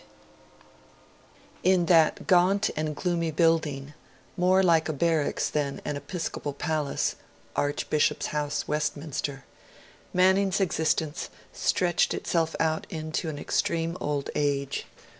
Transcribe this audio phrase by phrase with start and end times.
[0.01, 0.07] X
[1.61, 3.93] IN that gaunt and gloomy building
[4.35, 7.17] more like a barracks than an Episcopal palace
[7.55, 9.45] Archbishop's House, Westminster,
[10.11, 14.87] Manning's existence stretched itself out into an extreme old age.